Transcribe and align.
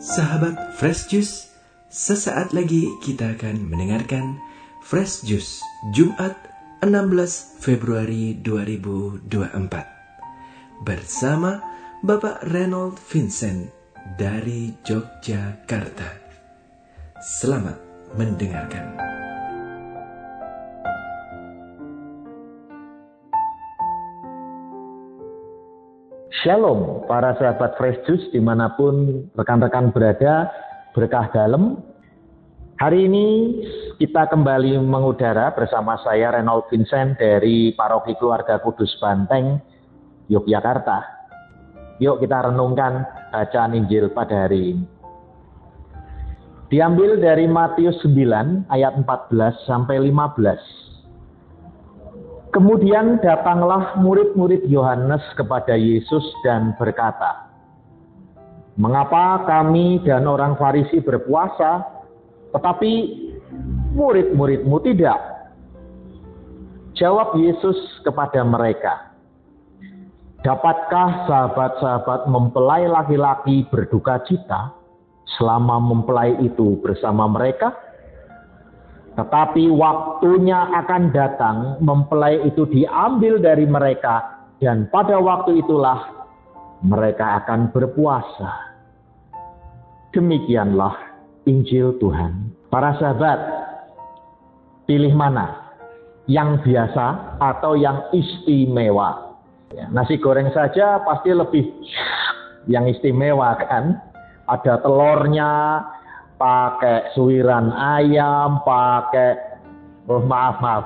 Sahabat 0.00 0.80
Fresh 0.80 1.12
Juice, 1.12 1.52
sesaat 1.92 2.56
lagi 2.56 2.88
kita 3.04 3.36
akan 3.36 3.68
mendengarkan 3.68 4.40
Fresh 4.80 5.28
Juice 5.28 5.60
Jumat 5.92 6.32
16 6.80 7.60
Februari 7.60 8.32
2024 8.40 9.28
bersama 10.88 11.60
Bapak 12.00 12.48
Reynold 12.48 12.96
Vincent 12.96 13.68
dari 14.16 14.72
Yogyakarta. 14.88 16.08
Selamat 17.20 17.76
mendengarkan. 18.16 19.09
Shalom 26.40 27.04
para 27.04 27.36
sahabat 27.36 27.76
Fresh 27.76 28.00
Juice 28.08 28.32
di 28.32 28.40
mana 28.40 28.72
pun 28.72 29.28
rekan-rekan 29.36 29.92
berada 29.92 30.48
berkah 30.96 31.28
dalam. 31.36 31.84
Hari 32.80 33.12
ini 33.12 33.26
kita 34.00 34.24
kembali 34.24 34.80
mengudara 34.80 35.52
bersama 35.52 36.00
saya 36.00 36.32
Reynold 36.32 36.64
Vincent 36.72 37.20
dari 37.20 37.76
Paroki 37.76 38.16
Keluarga 38.16 38.56
Kudus 38.56 38.88
Banteng, 38.96 39.60
Yogyakarta. 40.32 41.04
Yuk 42.00 42.24
kita 42.24 42.48
renungkan 42.48 43.04
bacaan 43.28 43.76
Injil 43.76 44.08
pada 44.08 44.48
hari 44.48 44.80
ini. 44.80 44.84
Diambil 46.72 47.20
dari 47.20 47.44
Matius 47.52 48.00
9 48.00 48.64
ayat 48.72 48.96
14 48.96 49.68
sampai 49.68 50.08
15. 50.08 50.89
Kemudian 52.50 53.22
datanglah 53.22 53.94
murid-murid 54.02 54.66
Yohanes 54.66 55.22
kepada 55.38 55.78
Yesus 55.78 56.26
dan 56.42 56.74
berkata, 56.74 57.46
"Mengapa 58.74 59.46
kami 59.46 60.02
dan 60.02 60.26
orang 60.26 60.58
Farisi 60.58 60.98
berpuasa, 60.98 61.86
tetapi 62.50 62.92
murid-muridmu 63.94 64.82
tidak?" 64.82 65.18
Jawab 66.98 67.38
Yesus 67.38 67.78
kepada 68.02 68.42
mereka, 68.42 69.14
"Dapatkah 70.42 71.30
sahabat-sahabat 71.30 72.26
mempelai 72.26 72.90
laki-laki 72.90 73.62
berduka 73.70 74.26
cita 74.26 74.74
selama 75.38 75.78
mempelai 75.78 76.34
itu 76.42 76.82
bersama 76.82 77.30
mereka?" 77.30 77.89
Tetapi 79.18 79.66
waktunya 79.74 80.70
akan 80.70 81.02
datang, 81.10 81.56
mempelai 81.82 82.46
itu 82.46 82.62
diambil 82.70 83.42
dari 83.42 83.66
mereka, 83.66 84.46
dan 84.62 84.86
pada 84.92 85.18
waktu 85.18 85.60
itulah 85.60 85.98
mereka 86.86 87.42
akan 87.44 87.74
berpuasa. 87.74 88.70
Demikianlah 90.14 90.94
Injil 91.46 91.98
Tuhan. 91.98 92.54
Para 92.70 92.94
sahabat, 93.02 93.38
pilih 94.86 95.14
mana? 95.14 95.74
Yang 96.30 96.62
biasa 96.70 97.38
atau 97.42 97.74
yang 97.74 98.06
istimewa? 98.14 99.34
Ya, 99.74 99.90
nasi 99.90 100.18
goreng 100.18 100.50
saja 100.54 101.02
pasti 101.02 101.34
lebih 101.34 101.66
yang 102.70 102.86
istimewa 102.86 103.58
kan? 103.58 103.98
Ada 104.46 104.82
telurnya, 104.82 105.82
pakai 106.40 107.12
suiran 107.12 107.68
ayam, 107.76 108.64
pakai 108.64 109.36
oh 110.08 110.24
maaf 110.24 110.56
maaf. 110.64 110.84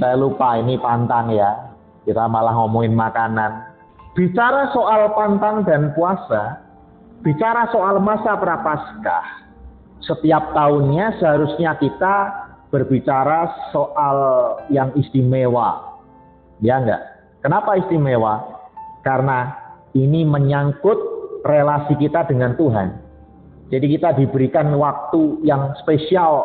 Saya 0.00 0.16
lupa 0.16 0.56
ini 0.56 0.80
pantang 0.80 1.28
ya. 1.36 1.76
Kita 2.08 2.24
malah 2.24 2.56
ngomongin 2.56 2.96
makanan. 2.96 3.68
Bicara 4.16 4.72
soal 4.72 5.12
pantang 5.12 5.68
dan 5.68 5.92
puasa, 5.92 6.64
bicara 7.20 7.68
soal 7.68 8.00
masa 8.00 8.34
prapaskah. 8.40 9.44
Setiap 10.02 10.50
tahunnya 10.56 11.20
seharusnya 11.22 11.78
kita 11.78 12.16
berbicara 12.74 13.70
soal 13.70 14.16
yang 14.72 14.90
istimewa. 14.98 16.00
Ya 16.58 16.82
enggak? 16.82 17.02
Kenapa 17.44 17.78
istimewa? 17.78 18.42
Karena 19.06 19.54
ini 19.94 20.26
menyangkut 20.26 20.98
relasi 21.46 21.94
kita 22.00 22.26
dengan 22.26 22.58
Tuhan. 22.58 23.01
Jadi 23.72 23.96
kita 23.96 24.12
diberikan 24.12 24.68
waktu 24.76 25.40
yang 25.48 25.72
spesial 25.80 26.44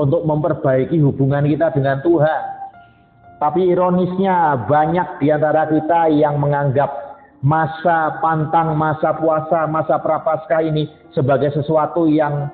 untuk 0.00 0.24
memperbaiki 0.24 0.96
hubungan 0.96 1.44
kita 1.44 1.76
dengan 1.76 2.00
Tuhan. 2.00 2.42
Tapi 3.36 3.68
ironisnya 3.68 4.64
banyak 4.64 5.20
di 5.20 5.28
antara 5.28 5.68
kita 5.68 6.08
yang 6.08 6.40
menganggap 6.40 6.88
masa 7.44 8.16
pantang, 8.24 8.72
masa 8.80 9.12
puasa, 9.20 9.68
masa 9.68 10.00
prapaskah 10.00 10.64
ini 10.64 10.88
sebagai 11.12 11.52
sesuatu 11.52 12.08
yang 12.08 12.48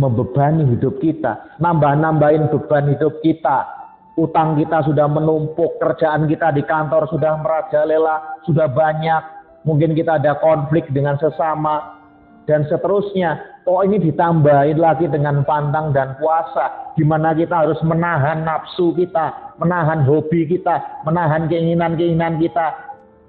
membebani 0.00 0.64
hidup 0.72 0.96
kita, 1.04 1.60
nambah-nambahin 1.60 2.48
beban 2.48 2.96
hidup 2.96 3.20
kita. 3.20 3.68
Utang 4.16 4.56
kita 4.56 4.88
sudah 4.88 5.04
menumpuk, 5.08 5.76
kerjaan 5.76 6.24
kita 6.28 6.52
di 6.56 6.64
kantor 6.64 7.04
sudah 7.12 7.36
merajalela, 7.44 8.40
sudah 8.48 8.72
banyak. 8.72 9.20
Mungkin 9.68 9.92
kita 9.92 10.16
ada 10.16 10.40
konflik 10.40 10.88
dengan 10.92 11.20
sesama, 11.20 12.01
dan 12.46 12.66
seterusnya. 12.66 13.62
Oh 13.68 13.86
ini 13.86 14.02
ditambahin 14.02 14.78
lagi 14.78 15.06
dengan 15.06 15.46
pantang 15.46 15.94
dan 15.94 16.18
puasa. 16.18 16.94
Gimana 16.98 17.30
kita 17.32 17.62
harus 17.66 17.78
menahan 17.86 18.42
nafsu 18.42 18.90
kita, 18.98 19.54
menahan 19.62 20.02
hobi 20.02 20.50
kita, 20.50 21.02
menahan 21.06 21.46
keinginan-keinginan 21.46 22.42
kita, 22.42 22.74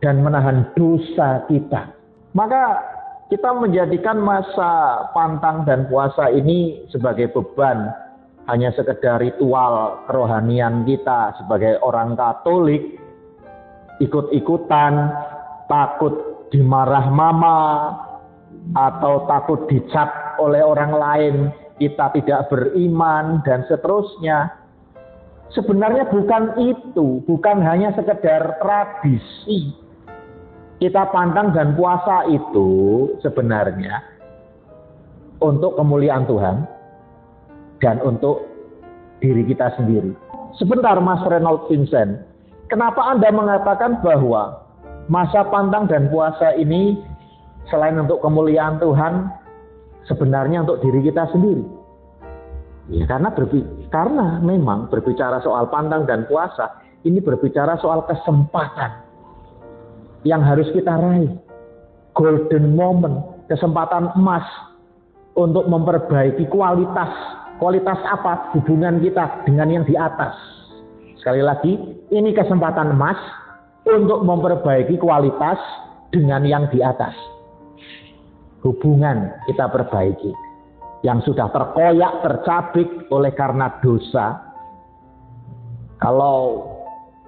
dan 0.02 0.20
menahan 0.26 0.68
dosa 0.74 1.46
kita. 1.46 1.94
Maka 2.34 2.82
kita 3.30 3.50
menjadikan 3.56 4.20
masa 4.20 5.06
pantang 5.16 5.64
dan 5.64 5.86
puasa 5.88 6.28
ini 6.34 6.86
sebagai 6.90 7.32
beban. 7.32 7.94
Hanya 8.44 8.76
sekedar 8.76 9.24
ritual 9.24 10.04
kerohanian 10.04 10.84
kita 10.84 11.32
sebagai 11.40 11.80
orang 11.80 12.20
Katolik. 12.20 13.00
Ikut-ikutan, 14.04 14.94
takut 15.72 16.46
dimarah 16.52 17.08
mama, 17.08 17.60
atau 18.74 19.28
takut 19.30 19.70
dicap 19.70 20.40
oleh 20.42 20.64
orang 20.64 20.92
lain, 20.94 21.36
kita 21.78 22.10
tidak 22.18 22.50
beriman 22.50 23.42
dan 23.46 23.66
seterusnya. 23.70 24.54
Sebenarnya 25.54 26.10
bukan 26.10 26.58
itu, 26.58 27.22
bukan 27.30 27.62
hanya 27.62 27.94
sekedar 27.94 28.58
tradisi. 28.58 29.76
Kita 30.82 31.14
pantang 31.14 31.54
dan 31.54 31.78
puasa 31.78 32.26
itu 32.28 33.08
sebenarnya 33.22 34.02
untuk 35.40 35.78
kemuliaan 35.78 36.26
Tuhan 36.26 36.66
dan 37.80 38.02
untuk 38.02 38.48
diri 39.22 39.46
kita 39.48 39.72
sendiri. 39.78 40.12
Sebentar 40.58 40.98
Mas 41.00 41.22
Reynold 41.24 41.70
Vincent, 41.70 42.26
kenapa 42.68 43.00
Anda 43.14 43.30
mengatakan 43.32 44.02
bahwa 44.02 44.64
masa 45.08 45.44
pantang 45.48 45.88
dan 45.88 46.08
puasa 46.12 46.56
ini 46.56 47.00
selain 47.72 47.96
untuk 48.00 48.20
kemuliaan 48.20 48.80
Tuhan, 48.82 49.30
sebenarnya 50.08 50.68
untuk 50.68 50.84
diri 50.84 51.00
kita 51.06 51.30
sendiri. 51.32 51.64
Ya, 52.92 53.08
karena 53.08 53.32
berbi 53.32 53.64
karena 53.88 54.44
memang 54.44 54.92
berbicara 54.92 55.40
soal 55.40 55.72
pandang 55.72 56.04
dan 56.04 56.28
puasa, 56.28 56.84
ini 57.08 57.24
berbicara 57.24 57.80
soal 57.80 58.04
kesempatan 58.04 58.92
yang 60.28 60.44
harus 60.44 60.68
kita 60.76 60.92
raih. 60.92 61.32
Golden 62.14 62.76
moment, 62.78 63.48
kesempatan 63.50 64.12
emas 64.20 64.46
untuk 65.34 65.66
memperbaiki 65.66 66.46
kualitas 66.52 67.10
kualitas 67.58 67.98
apa 68.04 68.52
hubungan 68.54 69.00
kita 69.00 69.48
dengan 69.48 69.72
yang 69.72 69.86
di 69.88 69.96
atas. 69.96 70.36
Sekali 71.18 71.40
lagi, 71.40 71.74
ini 72.12 72.36
kesempatan 72.36 72.94
emas 72.94 73.18
untuk 73.88 74.22
memperbaiki 74.28 75.00
kualitas 75.00 75.58
dengan 76.12 76.44
yang 76.44 76.68
di 76.70 76.84
atas 76.84 77.16
hubungan 78.64 79.36
kita 79.46 79.68
perbaiki. 79.70 80.32
Yang 81.04 81.32
sudah 81.32 81.52
terkoyak, 81.52 82.24
tercabik 82.24 82.90
oleh 83.12 83.36
karena 83.36 83.68
dosa. 83.84 84.40
Kalau 86.00 86.64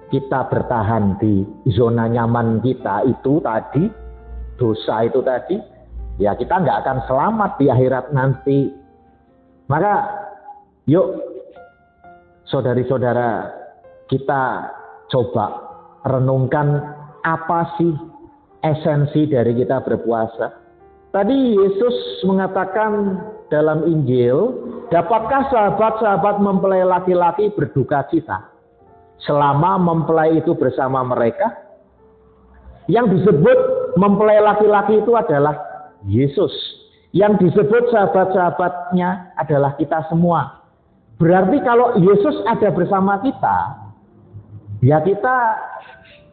kita 0.08 0.48
bertahan 0.48 1.20
di 1.20 1.44
zona 1.76 2.08
nyaman 2.08 2.64
kita 2.64 3.04
itu 3.04 3.36
tadi, 3.44 3.84
dosa 4.56 5.04
itu 5.04 5.20
tadi, 5.20 5.60
ya 6.16 6.32
kita 6.32 6.56
nggak 6.56 6.78
akan 6.84 6.98
selamat 7.04 7.50
di 7.60 7.66
akhirat 7.68 8.06
nanti. 8.16 8.60
Maka 9.68 9.94
yuk 10.88 11.20
saudari-saudara 12.48 13.52
kita 14.08 14.72
coba 15.12 15.46
renungkan 16.08 16.96
apa 17.28 17.76
sih 17.76 17.92
esensi 18.64 19.28
dari 19.28 19.52
kita 19.52 19.84
berpuasa 19.84 20.65
Tadi 21.14 21.38
Yesus 21.56 22.26
mengatakan 22.28 23.22
dalam 23.48 23.86
Injil, 23.88 24.52
dapatkah 24.92 25.48
sahabat-sahabat 25.48 26.42
mempelai 26.42 26.82
laki-laki 26.84 27.50
berduka 27.54 28.04
cita 28.10 28.52
selama 29.24 29.80
mempelai 29.80 30.38
itu 30.38 30.52
bersama 30.52 31.00
mereka? 31.06 31.56
Yang 32.86 33.18
disebut 33.18 33.58
mempelai 33.98 34.38
laki-laki 34.38 35.02
itu 35.02 35.18
adalah 35.18 35.58
Yesus. 36.06 36.52
Yang 37.10 37.48
disebut 37.48 37.90
sahabat-sahabatnya 37.90 39.34
adalah 39.40 39.74
kita 39.80 40.06
semua. 40.12 40.62
Berarti 41.16 41.64
kalau 41.64 41.96
Yesus 41.96 42.36
ada 42.44 42.68
bersama 42.70 43.16
kita, 43.24 43.56
ya 44.84 45.00
kita 45.00 45.36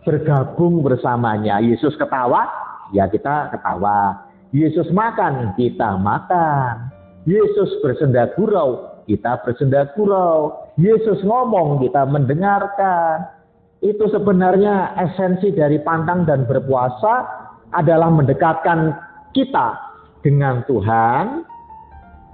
bergabung 0.04 0.84
bersamanya. 0.84 1.64
Yesus 1.64 1.96
ketawa, 1.96 2.52
ya 2.92 3.08
kita 3.08 3.56
ketawa. 3.56 4.23
Yesus 4.54 4.86
makan, 4.94 5.58
kita 5.58 5.98
makan. 5.98 6.94
Yesus 7.26 7.74
bersenda 7.82 8.30
gurau, 8.38 9.02
kita 9.10 9.42
bersenda 9.42 9.90
gurau. 9.98 10.70
Yesus 10.78 11.26
ngomong, 11.26 11.82
kita 11.82 12.06
mendengarkan. 12.06 13.34
Itu 13.82 14.14
sebenarnya 14.14 14.94
esensi 15.10 15.50
dari 15.58 15.82
pantang 15.82 16.30
dan 16.30 16.46
berpuasa 16.46 17.26
adalah 17.74 18.14
mendekatkan 18.14 18.94
kita 19.34 19.74
dengan 20.22 20.62
Tuhan. 20.70 21.50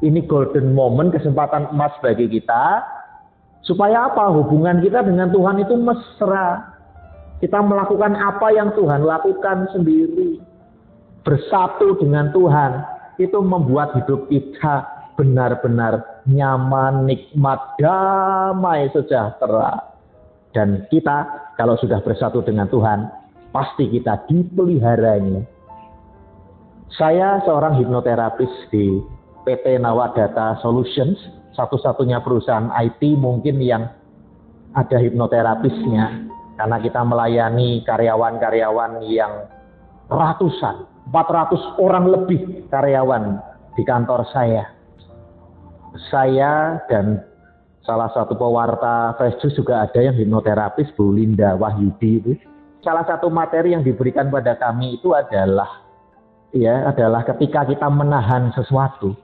Ini 0.03 0.19
golden 0.27 0.75
moment, 0.75 1.15
kesempatan 1.15 1.71
emas 1.71 1.95
bagi 2.03 2.27
kita. 2.27 2.83
Supaya 3.63 4.11
apa? 4.11 4.27
Hubungan 4.27 4.83
kita 4.83 5.07
dengan 5.07 5.31
Tuhan 5.31 5.63
itu 5.63 5.79
mesra. 5.79 6.75
Kita 7.39 7.63
melakukan 7.63 8.19
apa 8.19 8.51
yang 8.51 8.75
Tuhan 8.75 9.07
lakukan 9.07 9.71
sendiri. 9.71 10.48
Bersatu 11.23 11.99
dengan 11.99 12.31
Tuhan. 12.31 12.71
Itu 13.19 13.43
membuat 13.43 13.99
hidup 13.99 14.31
kita 14.31 14.87
benar-benar 15.19 16.23
nyaman, 16.23 17.03
nikmat, 17.03 17.75
damai, 17.75 18.87
sejahtera. 18.95 19.91
Dan 20.55 20.87
kita 20.87 21.27
kalau 21.59 21.75
sudah 21.75 21.99
bersatu 21.99 22.39
dengan 22.39 22.71
Tuhan, 22.71 23.11
pasti 23.51 23.91
kita 23.91 24.23
dipeliharanya 24.31 25.59
saya 26.99 27.37
seorang 27.45 27.77
hipnoterapis 27.77 28.49
di 28.73 28.97
PT 29.45 29.77
Nawadata 29.77 30.57
Solutions, 30.59 31.15
satu-satunya 31.53 32.19
perusahaan 32.25 32.73
IT 32.81 32.99
mungkin 33.13 33.61
yang 33.61 33.93
ada 34.73 34.97
hipnoterapisnya. 34.97 36.27
Karena 36.59 36.77
kita 36.83 36.99
melayani 37.05 37.87
karyawan-karyawan 37.87 39.05
yang 39.07 39.47
ratusan, 40.11 40.83
400 41.09 41.81
orang 41.81 42.05
lebih 42.09 42.69
karyawan 42.69 43.41
di 43.73 43.83
kantor 43.85 44.25
saya. 44.29 44.69
Saya 46.13 46.77
dan 46.85 47.25
salah 47.81 48.13
satu 48.13 48.37
pewarta 48.37 49.17
Fresh 49.17 49.41
Juice 49.41 49.57
juga 49.57 49.89
ada 49.89 49.97
yang 49.97 50.13
hipnoterapis 50.13 50.93
Bu 50.93 51.09
Linda 51.17 51.57
Wahyudi 51.57 52.11
itu. 52.21 52.31
Salah 52.85 53.03
satu 53.03 53.27
materi 53.27 53.73
yang 53.75 53.81
diberikan 53.81 54.29
pada 54.29 54.55
kami 54.55 55.01
itu 55.01 55.11
adalah 55.11 55.83
ya 56.53 56.93
adalah 56.93 57.25
ketika 57.25 57.65
kita 57.65 57.89
menahan 57.89 58.53
sesuatu. 58.53 59.17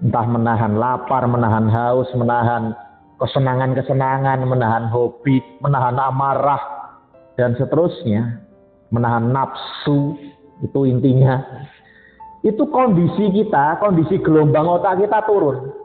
Entah 0.00 0.24
menahan 0.24 0.80
lapar, 0.80 1.28
menahan 1.28 1.68
haus, 1.68 2.08
menahan 2.16 2.72
kesenangan-kesenangan, 3.20 4.48
menahan 4.48 4.88
hobi, 4.88 5.44
menahan 5.60 5.96
amarah, 6.00 6.60
dan 7.36 7.52
seterusnya. 7.56 8.40
Menahan 8.90 9.30
nafsu, 9.30 10.18
itu 10.64 10.80
intinya. 10.88 11.40
Itu 12.40 12.72
kondisi 12.72 13.28
kita, 13.36 13.80
kondisi 13.80 14.16
gelombang 14.20 14.64
otak 14.64 15.00
kita 15.04 15.28
turun. 15.28 15.76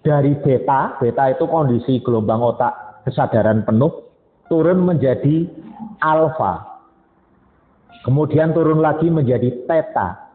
Dari 0.00 0.32
beta, 0.40 0.96
beta 0.96 1.36
itu 1.36 1.44
kondisi 1.44 2.00
gelombang 2.00 2.40
otak 2.40 3.04
kesadaran 3.04 3.66
penuh, 3.68 3.92
turun 4.48 4.88
menjadi 4.88 5.44
alfa, 6.00 6.78
Kemudian 8.08 8.56
turun 8.56 8.80
lagi 8.80 9.12
menjadi 9.12 9.68
theta. 9.68 10.32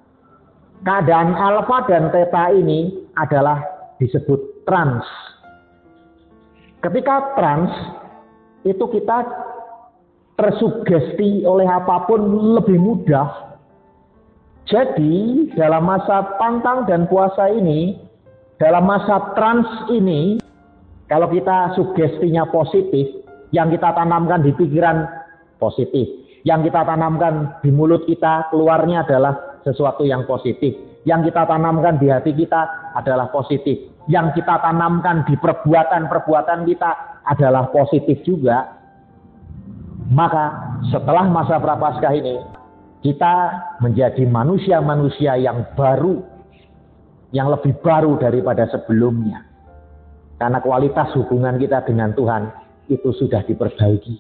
Keadaan 0.86 1.34
alfa 1.34 1.90
dan 1.90 2.14
theta 2.14 2.54
ini 2.54 3.08
adalah 3.18 3.64
disebut 3.98 4.68
trans. 4.68 5.02
Ketika 6.86 7.34
trans 7.34 7.74
itu 8.62 8.84
kita 8.94 9.26
tersugesti 10.38 11.48
oleh 11.50 11.66
apa 11.66 12.06
pun 12.06 12.20
lebih 12.54 12.78
mudah. 12.78 13.43
Jadi 14.64 15.52
dalam 15.60 15.84
masa 15.84 16.40
pantang 16.40 16.88
dan 16.88 17.06
puasa 17.12 17.52
ini, 17.52 18.00
dalam 18.56 18.88
masa 18.88 19.36
trans 19.36 19.68
ini, 19.92 20.40
kalau 21.12 21.28
kita 21.28 21.76
sugestinya 21.76 22.48
positif, 22.48 23.24
yang 23.52 23.68
kita 23.70 23.92
tanamkan 23.92 24.40
di 24.40 24.56
pikiran 24.56 25.04
positif, 25.60 26.08
yang 26.48 26.64
kita 26.64 26.88
tanamkan 26.88 27.60
di 27.60 27.70
mulut 27.76 28.08
kita 28.08 28.48
keluarnya 28.52 29.04
adalah 29.04 29.60
sesuatu 29.68 30.08
yang 30.08 30.24
positif. 30.24 30.76
Yang 31.04 31.32
kita 31.32 31.44
tanamkan 31.48 32.00
di 32.00 32.08
hati 32.08 32.32
kita 32.32 32.96
adalah 32.96 33.28
positif. 33.28 33.92
Yang 34.08 34.40
kita 34.40 34.64
tanamkan 34.64 35.28
di 35.28 35.36
perbuatan-perbuatan 35.36 36.64
kita 36.64 36.92
adalah 37.28 37.68
positif 37.72 38.24
juga. 38.24 38.80
Maka 40.12 40.76
setelah 40.92 41.28
masa 41.28 41.60
prapaskah 41.60 42.12
ini, 42.16 42.40
kita 43.04 43.36
menjadi 43.84 44.24
manusia-manusia 44.24 45.36
yang 45.36 45.68
baru, 45.76 46.24
yang 47.36 47.52
lebih 47.52 47.76
baru 47.84 48.16
daripada 48.16 48.64
sebelumnya. 48.72 49.44
Karena 50.40 50.64
kualitas 50.64 51.12
hubungan 51.20 51.60
kita 51.60 51.84
dengan 51.84 52.16
Tuhan 52.16 52.48
itu 52.88 53.12
sudah 53.20 53.44
diperbaiki. 53.44 54.16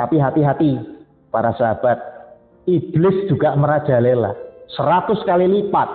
Tapi 0.00 0.16
hati-hati, 0.16 0.80
para 1.28 1.52
sahabat, 1.60 2.00
iblis 2.64 3.28
juga 3.28 3.52
merajalela. 3.52 4.32
Seratus 4.72 5.20
kali 5.28 5.44
lipat 5.44 5.88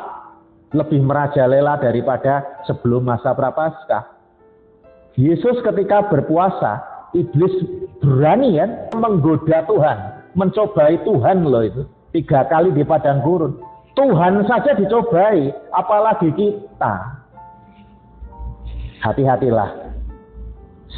lebih 0.77 1.01
merajalela 1.01 1.81
daripada 1.81 2.61
sebelum 2.69 3.07
masa 3.07 3.33
prapaskah. 3.33 4.13
Yesus 5.17 5.57
ketika 5.63 6.05
berpuasa, 6.05 6.83
iblis 7.15 7.53
berani 8.03 8.59
kan 8.59 8.91
menggoda 8.93 9.63
Tuhan, 9.65 9.97
mencobai 10.35 11.01
Tuhan 11.07 11.47
loh 11.47 11.63
itu. 11.63 11.83
Tiga 12.15 12.47
kali 12.47 12.71
di 12.71 12.87
padang 12.87 13.19
gurun. 13.19 13.59
Tuhan 13.91 14.47
saja 14.47 14.71
dicobai, 14.71 15.51
apalagi 15.75 16.31
kita. 16.31 16.93
Hati-hatilah. 19.03 19.91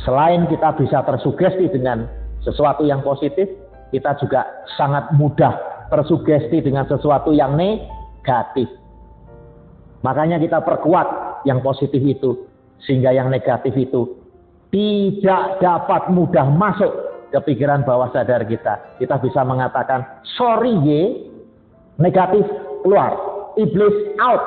Selain 0.06 0.46
kita 0.46 0.78
bisa 0.78 1.02
tersugesti 1.02 1.74
dengan 1.74 2.06
sesuatu 2.46 2.86
yang 2.86 3.02
positif, 3.02 3.50
kita 3.90 4.14
juga 4.22 4.46
sangat 4.78 5.10
mudah 5.18 5.58
tersugesti 5.90 6.62
dengan 6.62 6.86
sesuatu 6.86 7.34
yang 7.34 7.58
negatif. 7.58 8.70
Makanya 10.06 10.38
kita 10.38 10.62
perkuat 10.62 11.42
yang 11.50 11.66
positif 11.66 11.98
itu 11.98 12.46
sehingga 12.86 13.10
yang 13.10 13.34
negatif 13.34 13.74
itu 13.74 14.22
tidak 14.70 15.58
dapat 15.66 16.14
mudah 16.14 16.46
masuk 16.46 17.07
ke 17.34 17.40
pikiran 17.44 17.84
bawah 17.84 18.12
sadar 18.16 18.48
kita. 18.48 18.98
Kita 19.02 19.20
bisa 19.20 19.44
mengatakan 19.44 20.24
sorry 20.38 20.74
ye 20.84 21.02
negatif 21.98 22.46
keluar, 22.86 23.14
iblis 23.58 24.16
out 24.22 24.44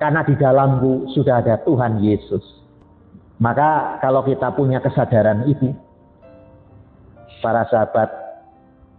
karena 0.00 0.24
di 0.24 0.34
dalamku 0.34 1.12
sudah 1.12 1.44
ada 1.44 1.60
Tuhan 1.62 2.00
Yesus. 2.00 2.42
Maka 3.40 4.00
kalau 4.04 4.20
kita 4.24 4.52
punya 4.52 4.84
kesadaran 4.84 5.48
itu, 5.48 5.72
para 7.40 7.64
sahabat 7.72 8.08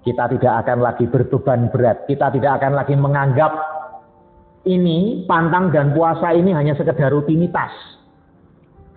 kita 0.02 0.34
tidak 0.38 0.54
akan 0.66 0.82
lagi 0.82 1.06
berbeban 1.06 1.70
berat. 1.70 2.10
Kita 2.10 2.34
tidak 2.34 2.58
akan 2.62 2.74
lagi 2.74 2.98
menganggap 2.98 3.54
ini 4.66 5.26
pantang 5.30 5.70
dan 5.70 5.94
puasa 5.94 6.34
ini 6.34 6.54
hanya 6.54 6.74
sekedar 6.74 7.14
rutinitas. 7.14 7.70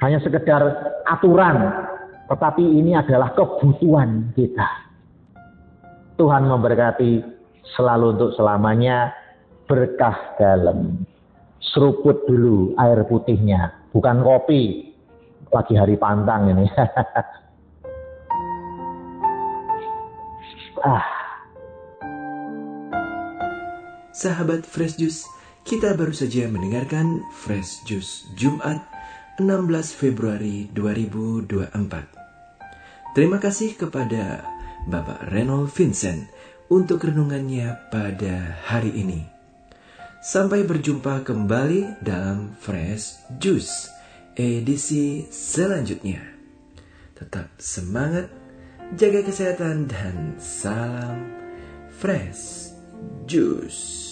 Hanya 0.00 0.20
sekedar 0.20 0.60
aturan. 1.08 1.56
Tetapi 2.24 2.64
ini 2.64 2.96
adalah 2.96 3.36
kebutuhan 3.36 4.32
kita. 4.32 4.68
Tuhan 6.16 6.46
memberkati 6.48 7.20
selalu 7.76 8.16
untuk 8.16 8.30
selamanya 8.38 9.12
berkah 9.68 10.16
dalam. 10.40 11.04
Seruput 11.60 12.24
dulu 12.28 12.72
air 12.78 13.04
putihnya. 13.04 13.72
Bukan 13.92 14.22
kopi. 14.22 14.94
Lagi 15.50 15.74
hari 15.76 15.96
pantang 16.00 16.50
ini. 16.50 16.66
ah. 20.86 21.04
Sahabat 24.14 24.62
Fresh 24.62 24.96
Juice, 25.02 25.26
kita 25.66 25.98
baru 25.98 26.14
saja 26.14 26.46
mendengarkan 26.46 27.26
Fresh 27.34 27.82
Juice 27.82 28.30
Jumat 28.38 28.93
16 29.34 29.98
Februari 29.98 30.70
2024. 30.70 31.74
Terima 33.18 33.42
kasih 33.42 33.74
kepada 33.74 34.46
Bapak 34.86 35.26
Renold 35.34 35.74
Vincent 35.74 36.30
untuk 36.70 37.02
renungannya 37.02 37.90
pada 37.90 38.62
hari 38.62 38.94
ini. 38.94 39.26
Sampai 40.22 40.62
berjumpa 40.62 41.26
kembali 41.26 41.98
dalam 41.98 42.54
Fresh 42.62 43.26
Juice 43.42 43.90
edisi 44.38 45.26
selanjutnya. 45.30 46.22
Tetap 47.18 47.58
semangat 47.58 48.30
jaga 48.94 49.26
kesehatan 49.26 49.90
dan 49.90 50.38
salam 50.38 51.26
fresh 51.90 52.70
juice. 53.26 54.03